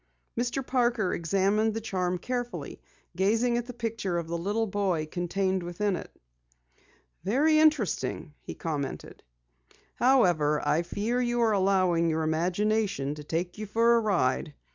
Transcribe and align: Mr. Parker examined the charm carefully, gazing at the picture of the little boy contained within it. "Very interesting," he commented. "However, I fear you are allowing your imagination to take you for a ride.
Mr. 0.35 0.65
Parker 0.65 1.13
examined 1.13 1.75
the 1.75 1.79
charm 1.79 2.17
carefully, 2.17 2.81
gazing 3.15 3.55
at 3.55 3.67
the 3.67 3.71
picture 3.73 4.17
of 4.17 4.27
the 4.27 4.35
little 4.35 4.65
boy 4.65 5.05
contained 5.05 5.61
within 5.61 5.95
it. 5.95 6.11
"Very 7.23 7.59
interesting," 7.59 8.33
he 8.41 8.55
commented. 8.55 9.21
"However, 9.93 10.59
I 10.67 10.81
fear 10.81 11.21
you 11.21 11.39
are 11.41 11.51
allowing 11.53 12.09
your 12.09 12.23
imagination 12.23 13.13
to 13.13 13.23
take 13.23 13.59
you 13.59 13.67
for 13.67 13.95
a 13.95 13.99
ride. 13.99 14.55